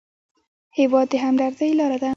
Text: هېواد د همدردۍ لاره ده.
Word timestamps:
هېواد 0.77 1.07
د 1.11 1.13
همدردۍ 1.23 1.69
لاره 1.79 1.97
ده. 2.03 2.09